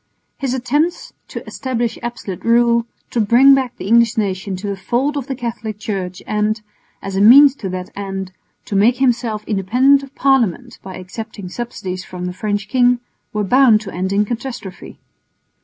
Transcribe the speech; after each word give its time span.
His 0.39 0.55
attempts 0.55 1.13
to 1.27 1.45
establish 1.45 1.99
absolute 2.01 2.43
rule, 2.43 2.87
to 3.11 3.21
bring 3.21 3.53
back 3.53 3.77
the 3.77 3.85
English 3.85 4.17
nation 4.17 4.55
to 4.55 4.65
the 4.65 4.75
fold 4.75 5.15
of 5.15 5.27
the 5.27 5.35
Catholic 5.35 5.77
Church 5.77 6.23
and, 6.25 6.59
as 7.03 7.15
a 7.15 7.21
means 7.21 7.53
to 7.57 7.69
that 7.69 7.91
end, 7.95 8.31
to 8.65 8.75
make 8.75 8.97
himself 8.97 9.43
independent 9.45 10.01
of 10.01 10.15
Parliament 10.15 10.79
by 10.81 10.95
accepting 10.95 11.49
subsidies 11.49 12.03
from 12.03 12.25
the 12.25 12.33
French 12.33 12.67
king, 12.67 12.99
were 13.31 13.43
bound 13.43 13.79
to 13.81 13.93
end 13.93 14.11
in 14.11 14.25
catastrophe. 14.25 14.97